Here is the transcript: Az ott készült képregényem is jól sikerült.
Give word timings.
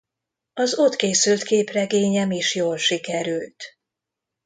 Az 0.53 0.73
ott 0.77 0.95
készült 0.95 1.43
képregényem 1.43 2.31
is 2.31 2.55
jól 2.55 2.77
sikerült. 2.77 3.63